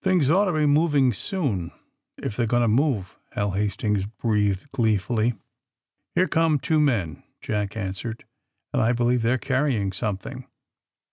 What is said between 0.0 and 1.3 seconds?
^^ Things ought to be moving,